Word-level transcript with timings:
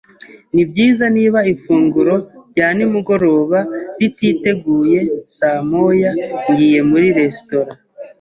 Nibyiza, 0.53 1.05
niba 1.17 1.39
ifunguro 1.53 2.15
rya 2.51 2.67
nimugoroba 2.77 3.59
rititeguye 3.99 4.99
saa 5.35 5.59
moya, 5.69 6.11
ngiye 6.49 6.81
muri 6.89 7.07
resitora. 7.17 7.71